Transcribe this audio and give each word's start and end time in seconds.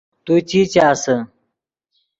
تو 0.25 0.33
چی 0.47 0.61
چاسے 0.73 1.15